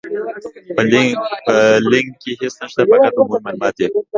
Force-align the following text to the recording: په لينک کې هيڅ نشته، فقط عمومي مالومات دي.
په 0.75 0.81
لينک 1.91 2.09
کې 2.21 2.31
هيڅ 2.39 2.53
نشته، 2.61 2.81
فقط 2.91 3.13
عمومي 3.19 3.39
مالومات 3.45 3.73
دي. 3.77 3.87